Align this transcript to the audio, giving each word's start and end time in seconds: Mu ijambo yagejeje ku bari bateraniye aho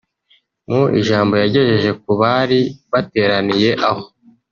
Mu 0.69 0.81
ijambo 0.99 1.33
yagejeje 1.43 1.89
ku 2.01 2.11
bari 2.21 2.59
bateraniye 2.91 3.69
aho 3.89 4.03